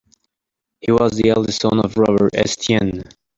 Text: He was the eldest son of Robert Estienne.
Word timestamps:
He 0.79 0.91
was 0.91 1.11
the 1.11 1.29
eldest 1.29 1.61
son 1.61 1.77
of 1.77 1.95
Robert 1.95 2.33
Estienne. 2.33 3.03